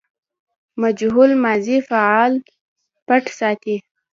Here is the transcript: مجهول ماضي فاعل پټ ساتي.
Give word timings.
مجهول 0.81 1.29
ماضي 1.43 1.77
فاعل 1.89 2.33
پټ 3.07 3.23
ساتي. 3.39 3.75